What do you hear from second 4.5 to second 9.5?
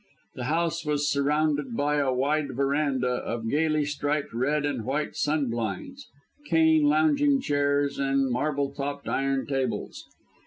and white sun blinds, cane lounging chairs and marble topped iron